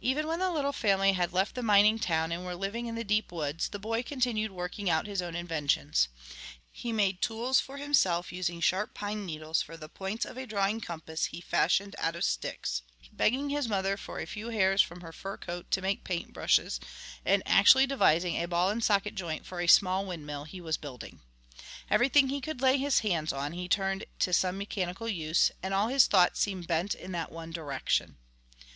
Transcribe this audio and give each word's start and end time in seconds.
Even 0.00 0.28
when 0.28 0.38
the 0.38 0.52
little 0.52 0.72
family 0.72 1.14
had 1.14 1.32
left 1.32 1.56
the 1.56 1.64
mining 1.64 1.98
town 1.98 2.30
and 2.30 2.44
were 2.44 2.54
living 2.54 2.86
in 2.86 2.94
the 2.94 3.02
deep 3.02 3.32
woods 3.32 3.68
the 3.70 3.78
boy 3.80 4.04
continued 4.04 4.52
working 4.52 4.88
out 4.88 5.08
his 5.08 5.20
own 5.20 5.34
inventions. 5.34 6.06
He 6.70 6.92
made 6.92 7.20
tools 7.20 7.58
for 7.58 7.76
himself, 7.76 8.30
using 8.32 8.60
sharp 8.60 8.94
pine 8.94 9.26
needles 9.26 9.60
for 9.60 9.76
the 9.76 9.88
points 9.88 10.24
of 10.24 10.36
a 10.36 10.46
drawing 10.46 10.80
compass 10.80 11.24
he 11.24 11.40
fashioned 11.40 11.96
out 11.98 12.14
of 12.14 12.22
sticks, 12.22 12.82
begging 13.12 13.50
his 13.50 13.66
mother 13.66 13.96
for 13.96 14.20
a 14.20 14.28
few 14.28 14.50
hairs 14.50 14.80
from 14.80 15.00
her 15.00 15.12
fur 15.12 15.36
coat 15.36 15.72
to 15.72 15.82
make 15.82 16.04
paint 16.04 16.32
brushes, 16.32 16.78
and 17.24 17.42
actually 17.44 17.84
devising 17.84 18.36
a 18.40 18.46
ball 18.46 18.70
and 18.70 18.84
socket 18.84 19.16
joint 19.16 19.44
for 19.44 19.58
a 19.60 19.66
small 19.66 20.06
windmill 20.06 20.44
he 20.44 20.60
was 20.60 20.76
building. 20.76 21.20
Everything 21.90 22.28
he 22.28 22.40
could 22.40 22.60
lay 22.60 22.78
his 22.78 23.00
hands 23.00 23.32
on 23.32 23.50
he 23.54 23.68
turned 23.68 24.04
to 24.20 24.32
some 24.32 24.56
mechanical 24.56 25.08
use, 25.08 25.50
and 25.64 25.74
all 25.74 25.88
his 25.88 26.06
thoughts 26.06 26.38
seemed 26.38 26.68
bent 26.68 26.94
in 26.94 27.10
that 27.10 27.32
one 27.32 27.50
direction. 27.50 28.18